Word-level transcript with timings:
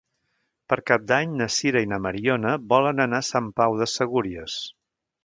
Per 0.71 0.77
Cap 0.91 1.03
d'Any 1.11 1.35
na 1.41 1.47
Sira 1.55 1.83
i 1.85 1.89
na 1.91 1.99
Mariona 2.05 2.53
volen 2.73 3.05
anar 3.05 3.21
a 3.25 3.29
Sant 3.29 3.51
Pau 3.63 3.77
de 3.83 3.89
Segúries. 3.97 4.57